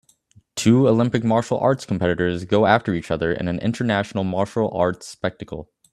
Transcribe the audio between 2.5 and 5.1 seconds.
after each other in an international martial arts